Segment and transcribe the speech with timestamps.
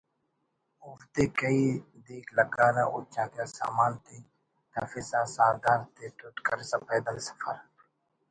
[0.85, 1.67] اوفتے کیہی
[2.05, 4.15] دیک لگارہ ہُچ آتیا سامان تے
[4.73, 7.57] تفسا ساہدار تے تُد کرسا پیدل سفر